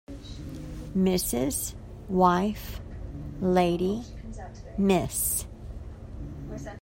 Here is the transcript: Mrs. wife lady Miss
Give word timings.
Mrs. 0.97 1.75
wife 2.09 2.81
lady 3.39 4.01
Miss 4.75 5.45